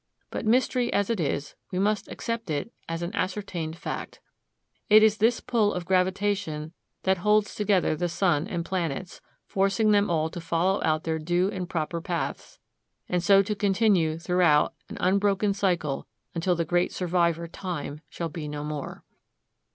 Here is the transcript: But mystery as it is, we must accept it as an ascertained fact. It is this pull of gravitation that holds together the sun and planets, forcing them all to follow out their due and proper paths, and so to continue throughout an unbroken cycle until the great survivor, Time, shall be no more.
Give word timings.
But 0.31 0.47
mystery 0.47 0.91
as 0.91 1.11
it 1.11 1.19
is, 1.19 1.53
we 1.69 1.77
must 1.77 2.07
accept 2.07 2.49
it 2.49 2.73
as 2.89 3.03
an 3.03 3.13
ascertained 3.15 3.77
fact. 3.77 4.19
It 4.89 5.03
is 5.03 5.17
this 5.17 5.39
pull 5.39 5.71
of 5.75 5.85
gravitation 5.85 6.71
that 7.03 7.19
holds 7.19 7.53
together 7.53 7.95
the 7.95 8.09
sun 8.09 8.47
and 8.47 8.65
planets, 8.65 9.21
forcing 9.45 9.91
them 9.91 10.09
all 10.09 10.27
to 10.31 10.41
follow 10.41 10.81
out 10.83 11.03
their 11.03 11.19
due 11.19 11.51
and 11.51 11.69
proper 11.69 12.01
paths, 12.01 12.57
and 13.07 13.21
so 13.23 13.43
to 13.43 13.53
continue 13.53 14.17
throughout 14.17 14.73
an 14.89 14.97
unbroken 14.99 15.53
cycle 15.53 16.07
until 16.33 16.55
the 16.55 16.65
great 16.65 16.91
survivor, 16.91 17.47
Time, 17.47 18.01
shall 18.09 18.29
be 18.29 18.47
no 18.47 18.63
more. 18.63 19.03